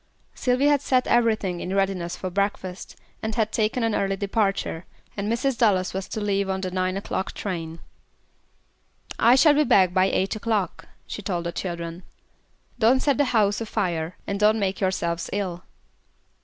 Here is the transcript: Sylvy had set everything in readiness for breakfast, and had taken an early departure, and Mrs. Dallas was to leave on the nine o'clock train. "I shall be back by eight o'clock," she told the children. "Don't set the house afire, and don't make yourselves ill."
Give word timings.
Sylvy 0.33 0.65
had 0.65 0.81
set 0.81 1.05
everything 1.05 1.59
in 1.59 1.75
readiness 1.75 2.15
for 2.15 2.31
breakfast, 2.31 2.95
and 3.21 3.35
had 3.35 3.51
taken 3.51 3.83
an 3.83 3.93
early 3.93 4.15
departure, 4.15 4.85
and 5.15 5.31
Mrs. 5.31 5.55
Dallas 5.59 5.93
was 5.93 6.07
to 6.07 6.19
leave 6.19 6.49
on 6.49 6.61
the 6.61 6.71
nine 6.71 6.97
o'clock 6.97 7.33
train. 7.33 7.77
"I 9.19 9.35
shall 9.35 9.53
be 9.53 9.63
back 9.63 9.93
by 9.93 10.05
eight 10.05 10.35
o'clock," 10.35 10.87
she 11.05 11.21
told 11.21 11.43
the 11.45 11.51
children. 11.51 12.01
"Don't 12.79 12.99
set 13.01 13.19
the 13.19 13.25
house 13.25 13.61
afire, 13.61 14.15
and 14.25 14.39
don't 14.39 14.57
make 14.57 14.81
yourselves 14.81 15.29
ill." 15.31 15.65